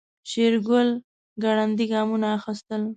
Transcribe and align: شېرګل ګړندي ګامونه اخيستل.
شېرګل 0.29 0.89
ګړندي 1.43 1.85
ګامونه 1.93 2.27
اخيستل. 2.37 2.81